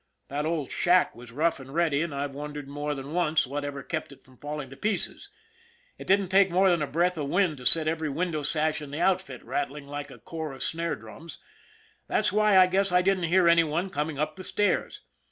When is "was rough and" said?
1.15-1.75